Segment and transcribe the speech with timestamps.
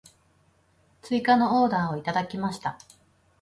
[1.03, 2.79] 追加のオーダーをいただきました。